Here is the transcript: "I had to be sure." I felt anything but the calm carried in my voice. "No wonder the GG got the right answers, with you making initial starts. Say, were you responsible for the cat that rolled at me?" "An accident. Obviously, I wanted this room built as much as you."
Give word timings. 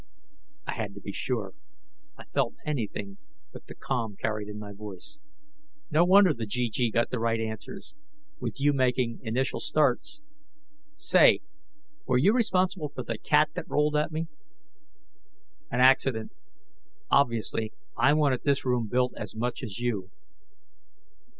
"I 0.65 0.73
had 0.73 0.95
to 0.95 0.99
be 0.99 1.11
sure." 1.11 1.53
I 2.17 2.23
felt 2.25 2.55
anything 2.65 3.19
but 3.53 3.67
the 3.67 3.75
calm 3.75 4.15
carried 4.15 4.47
in 4.47 4.57
my 4.57 4.73
voice. 4.73 5.19
"No 5.91 6.03
wonder 6.05 6.33
the 6.33 6.47
GG 6.47 6.91
got 6.93 7.11
the 7.11 7.19
right 7.19 7.39
answers, 7.39 7.93
with 8.39 8.59
you 8.59 8.73
making 8.73 9.19
initial 9.21 9.59
starts. 9.59 10.23
Say, 10.95 11.41
were 12.07 12.17
you 12.17 12.33
responsible 12.33 12.89
for 12.89 13.03
the 13.03 13.19
cat 13.19 13.49
that 13.53 13.69
rolled 13.69 13.95
at 13.95 14.11
me?" 14.11 14.27
"An 15.69 15.81
accident. 15.81 16.31
Obviously, 17.11 17.71
I 17.95 18.13
wanted 18.15 18.41
this 18.43 18.65
room 18.65 18.87
built 18.87 19.13
as 19.15 19.35
much 19.35 19.61
as 19.61 19.77
you." 19.81 20.09